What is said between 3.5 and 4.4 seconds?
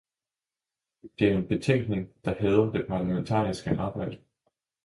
arbejde.